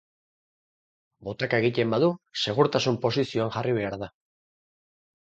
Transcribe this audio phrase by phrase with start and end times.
[1.27, 2.11] Botaka egiten badu
[2.47, 4.15] segurtasun posizioan jarri behar da.